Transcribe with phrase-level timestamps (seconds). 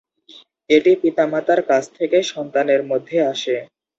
[0.69, 3.55] এটি পিতামাতার কাছ থেকে সন্তানের মধ্যে আসে।